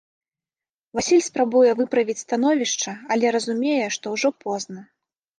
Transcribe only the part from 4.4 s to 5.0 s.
позна.